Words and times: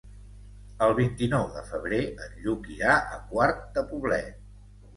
El 0.85 0.93
vint-i-nou 0.99 1.45
de 1.59 1.63
febrer 1.67 2.01
en 2.25 2.35
Lluc 2.47 2.67
irà 2.79 2.97
a 3.19 3.23
Quart 3.29 3.65
de 3.79 3.87
Poblet. 3.95 4.45